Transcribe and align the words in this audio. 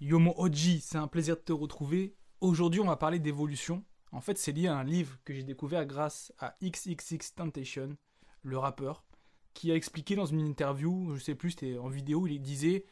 Yomo 0.00 0.32
Oji, 0.38 0.80
c'est 0.80 0.96
un 0.96 1.08
plaisir 1.08 1.34
de 1.34 1.40
te 1.40 1.52
retrouver. 1.52 2.14
Aujourd'hui, 2.40 2.80
on 2.80 2.86
va 2.86 2.94
parler 2.94 3.18
d'évolution. 3.18 3.82
En 4.12 4.20
fait, 4.20 4.38
c'est 4.38 4.52
lié 4.52 4.68
à 4.68 4.76
un 4.76 4.84
livre 4.84 5.18
que 5.24 5.34
j'ai 5.34 5.42
découvert 5.42 5.84
grâce 5.86 6.32
à 6.38 6.56
XXX 6.62 7.34
Temptation, 7.34 7.96
le 8.42 8.58
rappeur, 8.58 9.04
qui 9.54 9.72
a 9.72 9.74
expliqué 9.74 10.14
dans 10.14 10.24
une 10.24 10.46
interview, 10.46 11.16
je 11.16 11.20
sais 11.20 11.34
plus, 11.34 11.50
c'était 11.50 11.78
en 11.78 11.88
vidéo, 11.88 12.28
il 12.28 12.38
disait 12.38 12.84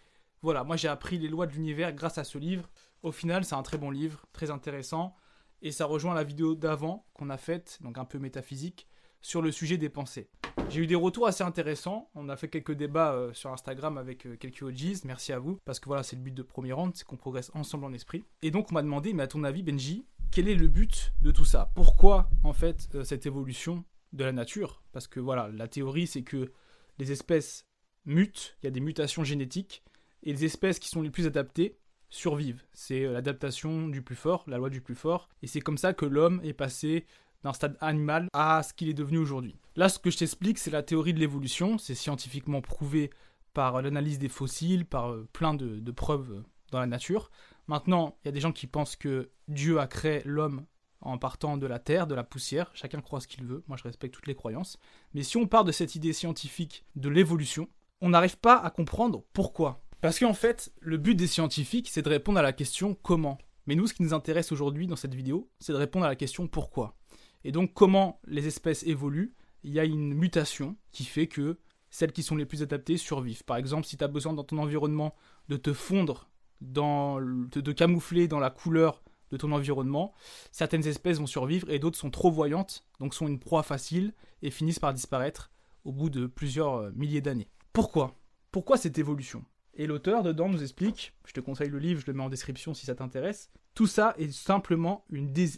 Voilà, 0.43 0.65
moi 0.65 0.77
j'ai 0.77 0.89
appris 0.89 1.17
les 1.17 1.29
lois 1.29 1.47
de 1.47 1.53
l'univers 1.53 1.93
grâce 1.93 2.19
à 2.19 2.25
ce 2.25 2.39
livre. 2.39 2.69
Au 3.05 3.13
final, 3.13 3.45
c'est 3.45 3.55
un 3.55 3.63
très 3.63 3.79
bon 3.79 3.93
livre, 3.93 4.27
très 4.33 4.51
intéressant, 4.51 5.15
et 5.63 5.71
ça 5.71 5.87
rejoint 5.87 6.13
la 6.13 6.25
vidéo 6.25 6.57
d'avant 6.57 7.07
qu'on 7.15 7.31
a 7.31 7.39
faite, 7.39 7.79
donc 7.83 7.99
un 7.99 8.05
peu 8.05 8.19
métaphysique, 8.19 8.89
sur 9.23 9.43
le 9.43 9.53
sujet 9.53 9.77
des 9.77 9.91
pensées. 9.91 10.29
J'ai 10.69 10.81
eu 10.81 10.87
des 10.87 10.97
retours 10.97 11.27
assez 11.29 11.45
intéressants. 11.45 12.11
On 12.15 12.29
a 12.29 12.37
fait 12.37 12.49
quelques 12.49 12.73
débats 12.73 13.13
euh, 13.13 13.33
sur 13.33 13.53
Instagram 13.53 13.99
avec 13.99 14.27
euh, 14.27 14.37
quelques 14.37 14.63
OGs. 14.63 15.05
Merci 15.05 15.33
à 15.33 15.39
vous. 15.39 15.61
Parce 15.65 15.79
que 15.79 15.87
voilà, 15.87 16.03
c'est 16.03 16.17
le 16.17 16.23
but 16.23 16.35
de 16.35 16.43
premier 16.43 16.73
round, 16.73 16.93
c'est 16.95 17.05
qu'on 17.05 17.17
progresse 17.17 17.53
ensemble 17.55 17.85
en 17.85 17.93
esprit. 17.93 18.25
Et 18.43 18.51
donc, 18.51 18.71
on 18.71 18.75
m'a 18.75 18.83
demandé, 18.83 19.13
mais 19.13 19.23
à 19.23 19.29
ton 19.29 19.45
avis, 19.45 19.63
Benji, 19.63 20.07
quel 20.33 20.49
est 20.49 20.57
le 20.57 20.67
but 20.67 21.13
de 21.23 21.31
tout 21.31 21.45
ça? 21.45 21.71
Pourquoi, 21.77 22.29
en 22.43 22.53
fait, 22.53 22.89
euh, 22.95 23.05
cette 23.05 23.27
évolution 23.27 23.85
de 24.13 24.25
la 24.25 24.33
nature? 24.33 24.83
Parce 24.93 25.07
que 25.07 25.21
voilà, 25.21 25.49
la 25.53 25.69
théorie, 25.69 26.09
c'est 26.09 26.23
que 26.23 26.53
les 26.99 27.13
espèces 27.13 27.67
mutent, 28.05 28.57
il 28.63 28.67
y 28.67 28.69
a 28.69 28.73
des 28.73 28.81
mutations 28.81 29.23
génétiques, 29.23 29.85
et 30.25 30.33
les 30.33 30.45
espèces 30.45 30.81
qui 30.81 30.89
sont 30.89 31.03
les 31.03 31.11
plus 31.11 31.27
adaptées 31.27 31.79
survivent. 32.11 32.63
C'est 32.73 33.05
l'adaptation 33.05 33.89
du 33.89 34.03
plus 34.03 34.17
fort, 34.17 34.45
la 34.49 34.59
loi 34.59 34.71
du 34.71 34.81
plus 34.81 34.95
fort. 34.95 35.29
Et 35.43 35.47
c'est 35.47 35.61
comme 35.61 35.79
ça 35.79 35.93
que 35.93 36.07
l'homme 36.07 36.41
est 36.43 36.53
passé 36.53 37.07
d'un 37.47 37.53
stade 37.53 37.77
animal 37.81 38.29
à 38.33 38.63
ce 38.65 38.75
qu'il 38.75 38.89
est 38.89 38.95
devenu 38.95 39.19
aujourd'hui. 39.19 39.55
Là, 39.77 39.89
ce 39.89 40.01
que 40.01 40.11
je 40.11 40.19
t'explique, 40.19 40.59
c'est 40.59 40.71
la 40.71 40.83
théorie 40.83 41.15
de 41.15 41.21
l'évolution. 41.21 41.79
C'est 41.79 41.95
scientifiquement 41.95 42.61
prouvé 42.61 43.11
par 43.55 43.81
l'analyse 43.83 44.19
des 44.19 44.29
fossiles, 44.29 44.85
par 44.85 45.13
euh, 45.13 45.29
plein 45.33 45.55
de, 45.55 45.91
preuves 45.93 46.33
euh, 46.33 46.43
dans 46.73 46.81
la 46.81 46.87
nature. 46.87 47.31
Maintenant, 47.69 48.17
il 48.23 48.29
y 48.29 48.31
a 48.31 48.33
des 48.33 48.41
gens 48.41 48.51
qui 48.51 48.67
pensent 48.67 48.97
que 48.97 49.31
Dieu 49.47 49.79
a 49.79 49.87
créé 49.87 50.23
l'homme 50.25 50.67
en 51.01 51.19
partant 51.19 51.57
de 51.57 51.67
la 51.67 51.79
terre, 51.79 52.09
de 52.09 52.17
la 52.17 52.25
poussière. 52.25 52.71
Chacun 52.75 53.01
croit 53.01 53.21
ce 53.21 53.29
qu'il 53.29 53.45
veut. 53.45 53.63
Moi, 53.69 53.77
je 53.77 53.85
respecte 53.85 54.15
toutes 54.15 54.27
les 54.27 54.35
croyances. 54.35 54.77
Mais 55.15 55.23
si 55.23 55.37
on 55.37 55.47
part 55.47 55.65
de 55.65 55.73
cette 55.73 55.95
idée 55.95 56.13
scientifique 56.13 56.85
de 56.97 57.09
l'évolution, 57.09 57.69
on 58.01 58.09
n'arrive 58.09 58.39
pas 58.39 58.57
à 58.57 58.71
comprendre 58.71 59.23
pourquoi. 59.33 59.85
Parce 60.01 60.19
qu'en 60.19 60.35
fait, 60.35 60.73
le 60.81 60.97
but 60.97 61.15
des 61.15 61.29
scientifiques, 61.29 61.91
c'est 61.91 62.03
de 62.03 62.09
répondre 62.09 62.41
à 62.41 62.43
la 62.43 62.53
question 62.53 62.97
comment. 63.03 63.39
Mais 63.67 63.75
nous, 63.75 63.87
ce 63.87 63.95
qui 63.95 64.03
nous 64.03 64.15
intéresse 64.15 64.53
aujourd'hui 64.53 64.87
dans 64.87 64.97
cette 64.97 65.15
vidéo, 65.15 65.49
c'est 65.61 65.73
de 65.73 65.79
répondre 65.79 66.07
à 66.07 66.09
la 66.09 66.17
question 66.17 66.47
pourquoi. 66.47 66.97
Et 67.45 67.53
donc 67.53 67.75
comment 67.75 68.21
les 68.27 68.47
espèces 68.47 68.83
évoluent, 68.85 69.35
il 69.63 69.73
y 69.73 69.81
a 69.81 69.85
une 69.85 70.15
mutation 70.15 70.77
qui 70.93 71.05
fait 71.05 71.27
que 71.27 71.59
celles 71.91 72.13
qui 72.13 72.23
sont 72.23 72.37
les 72.37 72.47
plus 72.47 72.63
adaptées 72.63 72.97
survivent. 72.97 73.45
Par 73.45 73.57
exemple, 73.57 73.87
si 73.87 73.97
tu 73.97 74.05
as 74.05 74.09
besoin 74.09 74.33
dans 74.33 74.45
ton 74.45 74.59
environnement 74.59 75.15
de 75.49 75.57
te 75.57 75.73
fondre, 75.73 76.29
de, 76.61 77.73
camoufler 77.73 78.29
dans 78.29 78.39
la 78.39 78.51
couleur 78.51 79.03
de 79.31 79.37
ton 79.37 79.53
environnement, 79.53 80.13
certaines 80.53 80.87
espèces 80.87 81.19
vont 81.19 81.27
survivre 81.27 81.71
et 81.71 81.79
d'autres 81.79 81.99
sont 81.99 82.11
trop 82.11 82.31
voyantes, 82.31 82.85
donc 83.01 83.15
sont 83.15 83.27
une 83.27 83.39
proie 83.39 83.63
facile 83.63 84.13
et 84.43 84.51
finissent 84.51 84.79
par 84.79 84.93
disparaître 84.93 85.51
au 85.85 85.93
bout 85.93 86.11
de 86.11 86.27
plusieurs 86.27 86.75
euh, 86.75 86.91
milliers 86.95 87.21
d'années. 87.21 87.49
Pourquoi? 87.73 88.15
Pourquoi 88.51 88.77
cette 88.77 88.99
évolution? 88.99 89.45
Et 89.75 89.87
l'auteur 89.87 90.23
dedans 90.23 90.49
nous 90.49 90.63
explique, 90.63 91.15
je 91.25 91.33
te 91.33 91.41
conseille 91.41 91.69
le 91.69 91.79
livre, 91.79 92.01
je 92.01 92.07
le 92.07 92.13
mets 92.13 92.23
en 92.23 92.29
description 92.29 92.75
si 92.75 92.87
ça 92.87 92.95
t'intéresse, 92.95 93.51
tout 93.75 93.87
ça 93.87 94.15
est 94.19 94.33
simplement 94.33 95.05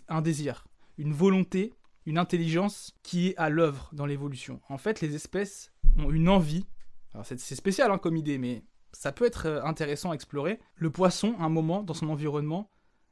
un 0.08 0.22
désir, 0.22 0.66
une 0.98 1.12
volonté 1.12 1.72
une 2.08 2.16
intelligence 2.16 2.96
qui 3.02 3.28
est 3.28 3.36
à 3.36 3.50
l'œuvre 3.50 3.90
dans 3.92 4.06
l'évolution. 4.06 4.62
En 4.70 4.78
fait, 4.78 5.02
les 5.02 5.14
espèces 5.14 5.72
ont 5.98 6.10
une 6.10 6.30
envie. 6.30 6.64
Alors 7.12 7.26
c'est 7.26 7.38
spécial 7.38 7.90
hein, 7.90 7.98
comme 7.98 8.16
idée, 8.16 8.38
mais 8.38 8.64
ça 8.92 9.12
peut 9.12 9.26
être 9.26 9.44
euh, 9.44 9.62
intéressant 9.62 10.12
à 10.12 10.14
explorer. 10.14 10.58
Le 10.76 10.88
poisson, 10.88 11.34
à 11.38 11.44
un 11.44 11.50
moment 11.50 11.82
dans 11.82 11.92
son 11.92 12.08
environnement, 12.08 12.70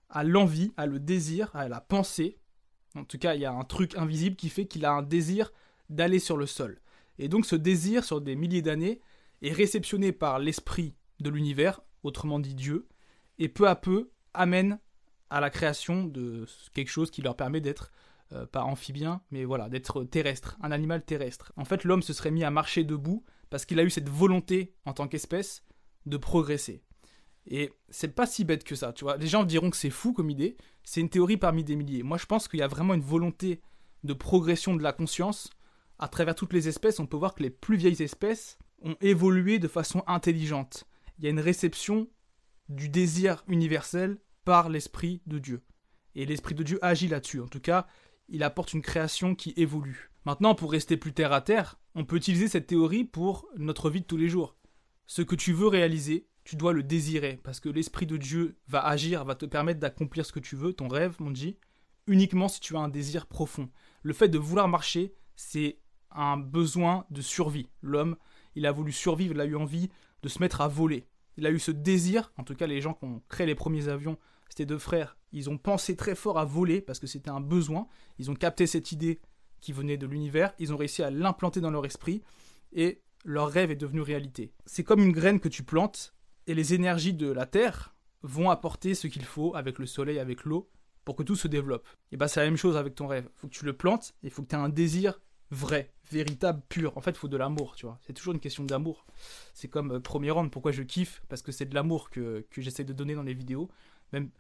a 0.09 0.25
l'envie, 0.25 0.73
a 0.79 0.87
le 0.87 0.99
désir, 0.99 1.51
a 1.55 1.69
la 1.69 1.83
pensée. 1.83 2.39
En 2.95 3.05
tout 3.05 3.19
cas, 3.19 3.35
il 3.35 3.43
y 3.43 3.45
a 3.45 3.53
un 3.53 3.65
truc 3.65 3.95
invisible 3.99 4.37
qui 4.37 4.49
fait 4.49 4.65
qu'il 4.65 4.87
a 4.87 4.93
un 4.93 5.03
désir 5.03 5.53
d'aller 5.91 6.19
sur 6.19 6.39
le 6.39 6.47
sol. 6.47 6.81
Et 7.19 7.29
donc 7.29 7.45
ce 7.45 7.55
désir, 7.55 8.03
sur 8.03 8.23
des 8.23 8.35
milliers 8.35 8.63
d'années, 8.63 9.03
est 9.43 9.53
réceptionné 9.53 10.13
par 10.13 10.39
l'esprit 10.39 10.95
de 11.21 11.29
l'univers, 11.29 11.83
autrement 12.03 12.39
dit 12.39 12.55
Dieu, 12.55 12.89
et 13.39 13.51
peu 13.51 13.69
à 13.69 13.77
peu 13.77 14.11
amène 14.33 14.79
à 15.31 15.41
la 15.41 15.51
création 15.51 16.05
de 16.05 16.47
quelque 16.75 16.91
chose 16.91 17.11
qui 17.11 17.23
leur 17.23 17.37
permet 17.37 17.61
d'être 17.61 17.91
euh, 18.33 18.47
pas 18.47 18.65
amphibien, 18.65 19.21
mais 19.31 19.45
voilà, 19.45 19.69
d'être 19.69 20.05
terrestre, 20.05 20.57
un 20.61 20.73
animal 20.73 21.05
terrestre. 21.05 21.53
En 21.57 21.65
fait, 21.65 21.85
l'homme 21.85 22.03
se 22.03 22.13
serait 22.13 22.31
mis 22.31 22.45
à 22.45 22.51
marcher 22.51 22.85
debout 22.85 23.25
parce 23.51 23.65
qu'il 23.65 23.79
a 23.79 23.85
eu 23.85 23.91
cette 23.91 24.09
volonté 24.09 24.75
en 24.85 24.93
tant 24.93 25.07
qu'espèce 25.07 25.63
de 26.07 26.17
progresser. 26.17 26.83
Et 27.47 27.73
c'est 27.89 28.15
pas 28.15 28.27
si 28.27 28.45
bête 28.45 28.65
que 28.65 28.75
ça, 28.75 28.93
tu 28.93 29.05
vois. 29.05 29.17
Les 29.17 29.29
gens 29.29 29.45
diront 29.45 29.71
que 29.71 29.77
c'est 29.77 29.91
fou 29.91 30.13
comme 30.13 30.31
idée, 30.31 30.57
c'est 30.83 31.01
une 31.01 31.09
théorie 31.09 31.37
parmi 31.37 31.63
des 31.63 31.77
milliers. 31.77 32.03
Moi, 32.03 32.19
je 32.19 32.27
pense 32.27 32.49
qu'il 32.49 32.59
y 32.59 32.63
a 32.63 32.69
vraiment 32.69 32.95
une 32.95 33.01
volonté 33.01 33.61
de 34.03 34.13
progression 34.13 34.75
de 34.75 34.83
la 34.83 34.93
conscience. 34.93 35.51
À 35.99 36.09
travers 36.09 36.35
toutes 36.35 36.53
les 36.53 36.69
espèces, 36.69 36.99
on 36.99 37.07
peut 37.07 37.17
voir 37.17 37.35
que 37.35 37.43
les 37.43 37.51
plus 37.51 37.77
vieilles 37.77 38.03
espèces 38.03 38.59
ont 38.83 38.97
évolué 39.01 39.59
de 39.59 39.69
façon 39.69 40.03
intelligente. 40.07 40.85
Il 41.19 41.25
y 41.25 41.29
a 41.29 41.31
une 41.31 41.41
réception 41.41 42.09
du 42.69 42.89
désir 42.89 43.45
universel 43.47 44.19
par 44.47 44.69
l'esprit 44.69 45.21
de 45.27 45.39
Dieu. 45.39 45.61
Et 46.15 46.25
l'esprit 46.25 46.55
de 46.55 46.63
Dieu 46.63 46.79
agit 46.81 47.09
là-dessus. 47.09 47.41
En 47.41 47.49
tout 47.49 47.61
cas, 47.61 47.87
il 48.29 48.45
apporte 48.45 48.73
une 48.73 48.81
création 48.81 49.35
qui 49.35 49.53
évolue. 49.57 50.11
Maintenant, 50.25 50.55
pour 50.55 50.71
rester 50.71 50.97
plus 50.97 51.13
terre 51.13 51.33
à 51.33 51.41
terre, 51.41 51.79
on 51.97 52.05
peut 52.05 52.17
utiliser 52.17 52.47
cette 52.47 52.69
théorie 52.69 53.05
pour 53.05 53.49
notre 53.57 53.91
vie 53.91 54.01
de 54.01 54.07
tous 54.07 54.17
les 54.17 54.29
jours. 54.29 54.57
Ce 55.07 55.21
que 55.21 55.35
tu 55.35 55.53
veux 55.53 55.67
réaliser, 55.67 56.29
tu 56.45 56.55
dois 56.55 56.73
le 56.73 56.85
désirer, 56.85 57.41
parce 57.43 57.59
que 57.59 57.69
l'Esprit 57.69 58.07
de 58.07 58.17
Dieu 58.17 58.57
va 58.69 58.87
agir, 58.87 59.25
va 59.25 59.35
te 59.35 59.47
permettre 59.47 59.81
d'accomplir 59.81 60.25
ce 60.25 60.33
que 60.33 60.41
tu 60.41 60.55
veux, 60.55 60.73
ton 60.73 60.87
rêve, 60.87 61.17
mon 61.19 61.33
Dieu, 61.33 61.57
uniquement 62.07 62.47
si 62.47 62.61
tu 62.61 62.77
as 62.77 62.81
un 62.81 62.89
désir 62.89 63.27
profond. 63.27 63.69
Le 64.03 64.13
fait 64.13 64.29
de 64.29 64.39
vouloir 64.39 64.69
marcher, 64.69 65.13
c'est 65.35 65.81
un 66.13 66.37
besoin 66.37 67.05
de 67.11 67.21
survie. 67.21 67.69
L'homme, 67.83 68.17
il 68.55 68.65
a 68.65 68.73
voulu 68.73 68.93
survivre, 68.93 69.35
il 69.35 69.41
a 69.41 69.45
eu 69.45 69.57
envie 69.57 69.91
de 70.23 70.29
se 70.29 70.39
mettre 70.39 70.61
à 70.61 70.69
voler. 70.69 71.09
Il 71.37 71.47
a 71.47 71.51
eu 71.51 71.59
ce 71.59 71.73
désir, 71.73 72.33
en 72.39 72.45
tout 72.45 72.55
cas 72.55 72.69
les 72.69 72.81
gens 72.81 72.95
qui 72.95 73.05
ont 73.05 73.23
créé 73.29 73.47
les 73.47 73.57
premiers 73.57 73.89
avions, 73.89 74.17
c'était 74.49 74.67
deux 74.67 74.79
frères, 74.79 75.17
ils 75.33 75.51
ont 75.51 75.59
pensé 75.59 75.97
très 75.97 76.15
fort 76.15 76.39
à 76.39 76.45
voler 76.45 76.81
parce 76.81 76.99
que 76.99 77.07
c'était 77.07 77.31
un 77.31 77.41
besoin. 77.41 77.89
Ils 78.19 78.31
ont 78.31 78.35
capté 78.35 78.67
cette 78.67 78.93
idée 78.93 79.21
qui 79.61 79.73
venait 79.73 79.97
de 79.97 80.07
l'univers, 80.07 80.53
ils 80.59 80.73
ont 80.73 80.77
réussi 80.77 81.03
à 81.03 81.11
l'implanter 81.11 81.61
dans 81.61 81.71
leur 81.71 81.85
esprit 81.85 82.23
et 82.73 83.03
leur 83.25 83.49
rêve 83.49 83.71
est 83.71 83.77
devenu 83.77 84.01
réalité. 84.01 84.53
C'est 84.65 84.85
comme 84.85 85.03
une 85.03 85.13
graine 85.13 85.41
que 85.41 85.49
tu 85.49 85.63
plantes 85.63 86.15
et 86.47 86.55
les 86.55 86.75
énergies 86.75 87.15
de 87.15 87.31
la 87.31 87.47
terre 87.47 87.95
vont 88.23 88.51
apporter 88.51 88.95
ce 88.95 89.09
qu'il 89.09 89.25
faut 89.25 89.55
avec 89.55 89.79
le 89.79 89.87
soleil, 89.87 90.19
avec 90.19 90.45
l'eau 90.45 90.71
pour 91.05 91.17
que 91.17 91.23
tout 91.23 91.37
se 91.37 91.49
développe. 91.49 91.87
Et 92.13 92.17
bah 92.17 92.29
c'est 92.29 92.41
la 92.41 92.47
même 92.47 92.57
chose 92.57 92.77
avec 92.77 92.95
ton 92.95 93.07
rêve. 93.07 93.29
Il 93.35 93.39
faut 93.39 93.49
que 93.49 93.53
tu 93.55 93.65
le 93.65 93.73
plantes 93.73 94.15
il 94.23 94.31
faut 94.31 94.43
que 94.43 94.49
tu 94.49 94.57
aies 94.57 94.59
un 94.59 94.69
désir 94.69 95.21
vrai, 95.51 95.93
véritable, 96.11 96.63
pur. 96.69 96.97
En 96.97 97.01
fait, 97.01 97.11
il 97.11 97.19
faut 97.19 97.29
de 97.29 97.37
l'amour, 97.37 97.77
tu 97.77 97.87
vois. 97.87 97.99
C'est 98.07 98.13
toujours 98.13 98.35
une 98.35 98.41
question 98.41 98.65
d'amour. 98.65 99.07
C'est 99.55 99.69
comme 99.69 99.93
euh, 99.93 100.01
premier 100.01 100.31
round, 100.31 100.51
pourquoi 100.51 100.73
je 100.73 100.83
kiffe? 100.83 101.23
Parce 101.29 101.43
que 101.43 101.53
c'est 101.53 101.67
de 101.67 101.75
l'amour 101.75 102.11
que, 102.11 102.47
que 102.51 102.61
j'essaie 102.61 102.85
de 102.85 102.93
donner 102.93 103.15
dans 103.15 103.23
les 103.23 103.35
vidéos. 103.35 103.71
Même 104.13 104.31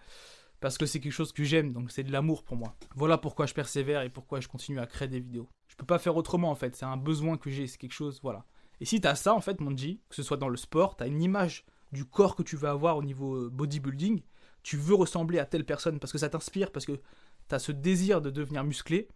parce 0.60 0.78
que 0.78 0.86
c'est 0.86 1.00
quelque 1.00 1.12
chose 1.12 1.32
que 1.32 1.44
j'aime, 1.44 1.72
donc 1.72 1.90
c'est 1.90 2.02
de 2.02 2.12
l'amour 2.12 2.42
pour 2.42 2.56
moi. 2.56 2.74
Voilà 2.94 3.18
pourquoi 3.18 3.46
je 3.46 3.54
persévère 3.54 4.02
et 4.02 4.10
pourquoi 4.10 4.40
je 4.40 4.48
continue 4.48 4.78
à 4.78 4.86
créer 4.86 5.08
des 5.08 5.20
vidéos. 5.20 5.48
Je 5.68 5.76
peux 5.76 5.86
pas 5.86 5.98
faire 5.98 6.16
autrement 6.16 6.50
en 6.50 6.54
fait, 6.54 6.74
c'est 6.76 6.84
un 6.84 6.96
besoin 6.96 7.36
que 7.36 7.50
j'ai, 7.50 7.66
c'est 7.66 7.78
quelque 7.78 7.92
chose, 7.92 8.20
voilà. 8.22 8.44
Et 8.80 8.84
si 8.84 9.00
tu 9.00 9.06
as 9.06 9.14
ça 9.14 9.34
en 9.34 9.40
fait, 9.40 9.58
G, 9.76 10.00
que 10.08 10.14
ce 10.14 10.22
soit 10.22 10.36
dans 10.36 10.48
le 10.48 10.56
sport, 10.56 10.96
tu 10.96 11.04
as 11.04 11.06
une 11.06 11.22
image 11.22 11.64
du 11.92 12.04
corps 12.04 12.36
que 12.36 12.42
tu 12.42 12.56
veux 12.56 12.68
avoir 12.68 12.96
au 12.96 13.02
niveau 13.02 13.36
euh, 13.36 13.50
bodybuilding, 13.50 14.22
tu 14.62 14.76
veux 14.76 14.94
ressembler 14.94 15.38
à 15.38 15.44
telle 15.44 15.64
personne 15.64 15.98
parce 15.98 16.12
que 16.12 16.18
ça 16.18 16.28
t'inspire, 16.28 16.72
parce 16.72 16.86
que 16.86 17.00
tu 17.48 17.54
as 17.54 17.58
ce 17.58 17.72
désir 17.72 18.20
de 18.20 18.30
devenir 18.30 18.64
musclé, 18.64 19.08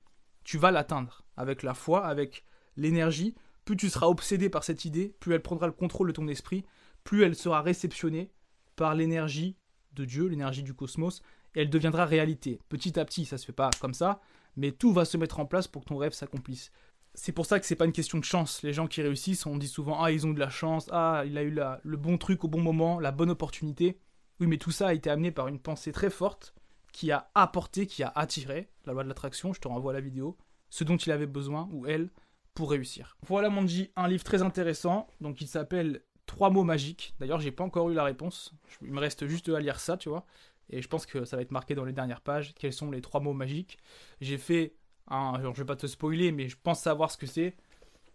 tu 0.50 0.59
vas 0.59 0.72
l'atteindre 0.72 1.22
avec 1.37 1.62
la 1.62 1.75
foi, 1.75 2.05
avec 2.05 2.44
l'énergie. 2.77 3.37
Plus 3.65 3.77
tu 3.77 3.88
seras 3.88 4.09
obsédé 4.09 4.50
par 4.50 4.65
cette 4.65 4.84
idée, 4.84 5.15
plus 5.21 5.33
elle 5.33 5.43
prendra 5.43 5.69
le 5.69 5.72
contrôle 5.72 6.09
de 6.09 6.12
ton 6.12 6.27
esprit, 6.27 6.65
plus 7.05 7.22
elle 7.22 7.37
sera 7.37 7.62
réceptionnée 7.62 8.33
par 8.75 8.97
l'énergie 8.97 9.55
de 9.93 10.05
Dieu, 10.05 10.27
l'énergie 10.27 10.64
du 10.64 10.75
cosmos, 10.75 11.23
et 11.55 11.61
elle 11.61 11.70
deviendra 11.70 12.05
réalité. 12.05 12.58
Petit 12.69 12.99
à 12.99 13.05
petit, 13.05 13.26
ça 13.26 13.38
se 13.38 13.47
fait 13.47 13.52
pas 13.52 13.70
comme 13.81 13.94
ça, 13.94 14.20
mais 14.56 14.73
tout 14.73 14.93
va 14.93 15.05
se 15.05 15.17
mettre 15.17 15.38
en 15.38 15.47
place 15.47 15.69
pour 15.69 15.85
que 15.85 15.91
ton 15.91 15.99
rêve 15.99 16.14
s'accomplisse. 16.14 16.73
C'est 17.14 17.31
pour 17.31 17.47
ça 17.47 17.61
que 17.61 17.67
c'est 17.67 17.76
pas 17.76 17.85
une 17.85 17.93
question 17.93 18.19
de 18.19 18.25
chance. 18.25 18.64
Les 18.64 18.73
gens 18.73 18.88
qui 18.88 19.02
réussissent, 19.02 19.47
on 19.47 19.56
dit 19.56 19.69
souvent 19.69 20.02
ah 20.02 20.11
ils 20.11 20.26
ont 20.26 20.32
de 20.32 20.41
la 20.41 20.50
chance, 20.50 20.88
ah 20.91 21.23
il 21.25 21.38
a 21.38 21.44
eu 21.44 21.56
le 21.85 21.97
bon 21.97 22.19
truc 22.19 22.43
au 22.43 22.49
bon 22.49 22.61
moment, 22.61 22.99
la 22.99 23.12
bonne 23.12 23.31
opportunité. 23.31 24.00
Oui, 24.41 24.49
mais 24.49 24.58
tout 24.58 24.73
ça 24.73 24.88
a 24.88 24.94
été 24.94 25.11
amené 25.11 25.31
par 25.31 25.47
une 25.47 25.61
pensée 25.61 25.93
très 25.93 26.11
forte 26.11 26.56
qui 26.92 27.10
a 27.12 27.31
apporté, 27.34 27.87
qui 27.87 28.02
a 28.02 28.12
attiré 28.14 28.70
la 28.84 28.92
loi 28.92 29.02
de 29.02 29.08
l'attraction. 29.08 29.52
Je 29.52 29.60
te 29.60 29.69
renvoie 29.69 29.92
à 29.92 29.94
la 29.94 30.00
vidéo, 30.00 30.37
ce 30.69 30.84
dont 30.84 30.96
il 30.96 31.12
avait 31.12 31.26
besoin 31.26 31.69
ou 31.72 31.87
elle 31.87 32.10
pour 32.54 32.70
réussir. 32.70 33.16
Voilà 33.26 33.50
G, 33.66 33.92
un 33.96 34.08
livre 34.08 34.25
très 34.25 34.42
intéressant. 34.42 35.08
Donc 35.20 35.40
il 35.40 35.48
s'appelle 35.48 36.02
trois 36.26 36.50
mots 36.50 36.64
magiques. 36.64 37.14
D'ailleurs, 37.19 37.40
j'ai 37.40 37.52
pas 37.52 37.64
encore 37.64 37.90
eu 37.90 37.94
la 37.94 38.04
réponse. 38.04 38.52
Il 38.82 38.92
me 38.92 39.00
reste 39.00 39.26
juste 39.26 39.48
à 39.48 39.60
lire 39.60 39.81
ça, 39.81 39.96
tu 39.96 40.08
vois. 40.08 40.26
Et 40.69 40.82
je 40.82 40.88
pense 40.88 41.06
que 41.06 41.25
ça 41.25 41.37
va 41.37 41.42
être 41.42 41.50
marqué 41.50 41.75
dans 41.75 41.84
les 41.84 41.92
dernières 41.92 42.20
pages. 42.20 42.54
Quels 42.54 42.72
sont 42.72 42.90
les 42.90 43.00
trois 43.00 43.20
mots 43.20 43.32
magiques? 43.32 43.78
J'ai 44.20 44.38
fait 44.38 44.75
un. 45.08 45.40
je 45.42 45.60
vais 45.60 45.64
pas 45.64 45.76
te 45.76 45.87
spoiler, 45.87 46.32
mais 46.32 46.48
je 46.48 46.56
pense 46.62 46.81
savoir 46.81 47.10
ce 47.10 47.16
que 47.16 47.26
c'est. 47.26 47.56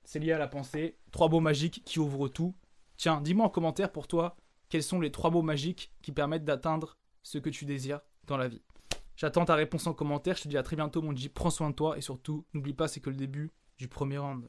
C'est 0.03 0.19
lié 0.19 0.31
à 0.31 0.37
la 0.37 0.47
pensée. 0.47 0.97
Trois 1.11 1.27
mots 1.27 1.41
magiques 1.41 1.81
qui 1.83 1.99
ouvrent 1.99 2.29
tout. 2.29 2.55
Tiens, 2.97 3.19
dis-moi 3.19 3.45
en 3.45 3.49
commentaire 3.49 3.91
pour 3.91 4.07
toi, 4.07 4.37
quels 4.69 4.83
sont 4.83 5.01
les 5.01 5.11
trois 5.11 5.31
mots 5.31 5.41
magiques 5.41 5.91
qui 6.01 6.11
permettent 6.11 6.45
d'atteindre 6.45 6.97
ce 7.23 7.37
que 7.37 7.49
tu 7.49 7.65
désires? 7.65 7.99
Dans 8.27 8.37
la 8.37 8.47
vie. 8.47 8.61
J'attends 9.15 9.45
ta 9.45 9.55
réponse 9.55 9.87
en 9.87 9.93
commentaire. 9.93 10.35
Je 10.35 10.43
te 10.43 10.47
dis 10.47 10.57
à 10.57 10.63
très 10.63 10.75
bientôt, 10.75 11.01
mon 11.01 11.15
G. 11.15 11.29
Prends 11.29 11.49
soin 11.49 11.69
de 11.69 11.75
toi 11.75 11.97
et 11.97 12.01
surtout, 12.01 12.45
n'oublie 12.53 12.73
pas, 12.73 12.87
c'est 12.87 12.99
que 12.99 13.09
le 13.09 13.15
début 13.15 13.51
du 13.77 13.87
premier 13.87 14.17
round. 14.17 14.47